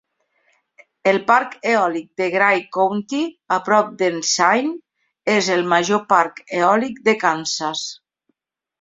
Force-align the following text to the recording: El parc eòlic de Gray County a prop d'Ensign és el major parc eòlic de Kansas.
El 1.11 1.19
parc 1.27 1.53
eòlic 1.71 2.07
de 2.21 2.29
Gray 2.37 2.65
County 2.79 3.21
a 3.59 3.61
prop 3.69 3.93
d'Ensign 4.01 4.75
és 5.37 5.53
el 5.59 5.65
major 5.77 6.05
parc 6.17 6.45
eòlic 6.65 7.03
de 7.11 7.19
Kansas. 7.29 7.89